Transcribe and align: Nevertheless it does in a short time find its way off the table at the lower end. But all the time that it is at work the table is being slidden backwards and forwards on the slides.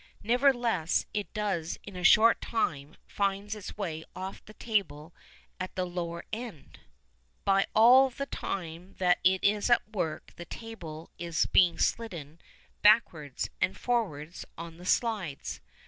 Nevertheless 0.23 1.05
it 1.13 1.31
does 1.31 1.77
in 1.83 1.95
a 1.95 2.03
short 2.03 2.41
time 2.41 2.97
find 3.05 3.53
its 3.53 3.77
way 3.77 4.03
off 4.15 4.43
the 4.45 4.55
table 4.55 5.13
at 5.59 5.75
the 5.75 5.85
lower 5.85 6.25
end. 6.33 6.79
But 7.45 7.69
all 7.75 8.09
the 8.09 8.25
time 8.25 8.95
that 8.97 9.19
it 9.23 9.43
is 9.43 9.69
at 9.69 9.87
work 9.87 10.33
the 10.37 10.45
table 10.45 11.11
is 11.19 11.45
being 11.45 11.77
slidden 11.77 12.41
backwards 12.81 13.51
and 13.61 13.77
forwards 13.77 14.43
on 14.57 14.77
the 14.77 14.85
slides. 14.87 15.61